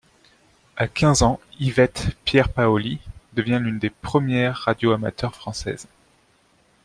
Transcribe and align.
A 0.77 0.87
quinze 0.87 1.21
ans, 1.21 1.39
Yvette 1.59 2.17
Pierpaoli 2.25 2.99
devient 3.33 3.59
l'une 3.61 3.77
des 3.77 3.91
premières 3.91 4.57
radio-amateurs 4.57 5.35
françaises. 5.35 5.87